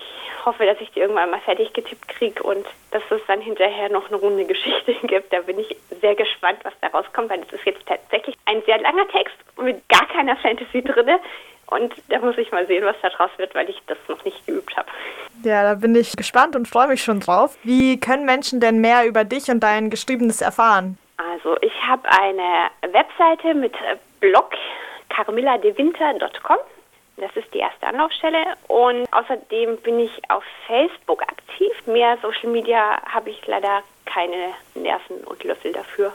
hoffe, 0.45 0.65
dass 0.65 0.79
ich 0.81 0.91
die 0.91 0.99
irgendwann 0.99 1.31
mal 1.31 1.39
fertig 1.41 1.73
getippt 1.73 2.07
kriege 2.07 2.41
und 2.43 2.65
dass 2.91 3.03
es 3.09 3.21
dann 3.27 3.41
hinterher 3.41 3.89
noch 3.89 4.07
eine 4.07 4.17
runde 4.17 4.45
Geschichte 4.45 4.93
gibt. 5.03 5.31
Da 5.31 5.41
bin 5.41 5.59
ich 5.59 5.75
sehr 6.01 6.15
gespannt, 6.15 6.59
was 6.63 6.73
da 6.81 6.87
rauskommt, 6.87 7.29
weil 7.29 7.41
es 7.41 7.53
ist 7.53 7.65
jetzt 7.65 7.85
tatsächlich 7.85 8.35
ein 8.45 8.61
sehr 8.65 8.79
langer 8.79 9.07
Text 9.09 9.35
mit 9.57 9.87
gar 9.89 10.07
keiner 10.07 10.35
Fantasy 10.37 10.83
drin. 10.83 11.19
Und 11.73 11.93
da 12.09 12.19
muss 12.19 12.37
ich 12.37 12.51
mal 12.51 12.67
sehen, 12.67 12.85
was 12.85 12.95
da 13.01 13.09
draus 13.09 13.31
wird, 13.37 13.55
weil 13.55 13.69
ich 13.69 13.81
das 13.87 13.97
noch 14.07 14.23
nicht 14.25 14.45
geübt 14.45 14.75
habe. 14.77 14.87
Ja, 15.43 15.63
da 15.63 15.75
bin 15.75 15.95
ich 15.95 16.15
gespannt 16.15 16.55
und 16.55 16.67
freue 16.67 16.87
mich 16.87 17.03
schon 17.03 17.19
drauf. 17.19 17.57
Wie 17.63 17.99
können 17.99 18.25
Menschen 18.25 18.59
denn 18.59 18.79
mehr 18.79 19.05
über 19.05 19.23
dich 19.23 19.49
und 19.49 19.61
dein 19.61 19.89
Geschriebenes 19.89 20.41
erfahren? 20.41 20.97
Also 21.17 21.57
ich 21.61 21.73
habe 21.87 22.07
eine 22.09 22.69
Webseite 22.93 23.53
mit 23.55 23.73
Blog 24.19 24.51
carmilladewinter.com. 25.09 26.57
Das 27.17 27.35
ist 27.35 27.53
die 27.53 27.59
erste 27.59 27.87
Anlaufstelle. 27.87 28.43
Und 28.67 29.07
außerdem 29.11 29.77
bin 29.77 29.99
ich 29.99 30.11
auf 30.29 30.43
Facebook 30.67 31.21
aktiv. 31.23 31.71
Mehr 31.85 32.17
Social 32.21 32.49
Media 32.49 33.01
habe 33.05 33.29
ich 33.29 33.45
leider 33.47 33.81
keine 34.05 34.53
Nerven 34.75 35.17
und 35.25 35.43
Löffel 35.43 35.71
dafür. 35.71 36.11